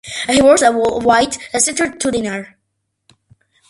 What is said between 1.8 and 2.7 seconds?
to dinner.